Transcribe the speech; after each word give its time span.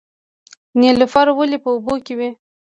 نیلوفر 0.79 1.27
ولې 1.33 1.57
په 1.63 1.69
اوبو 1.73 1.95
کې 2.05 2.13
وي؟ 2.19 2.29